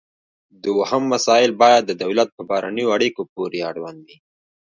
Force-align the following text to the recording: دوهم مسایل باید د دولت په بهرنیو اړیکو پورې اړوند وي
دوهم 0.63 1.03
مسایل 1.13 1.51
باید 1.61 1.83
د 1.85 1.91
دولت 2.03 2.29
په 2.37 2.41
بهرنیو 2.49 2.93
اړیکو 2.95 3.21
پورې 3.33 3.59
اړوند 3.69 3.99
وي 4.07 4.17